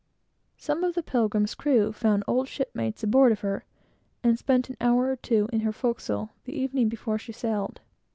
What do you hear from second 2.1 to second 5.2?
old ship mates aboard of her, and spent an hour or